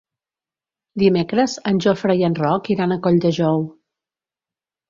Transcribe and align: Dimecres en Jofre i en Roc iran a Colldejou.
Dimecres 1.01 1.53
en 1.71 1.81
Jofre 1.87 2.17
i 2.21 2.25
en 2.31 2.39
Roc 2.39 2.71
iran 2.77 2.97
a 2.97 2.99
Colldejou. 3.05 3.63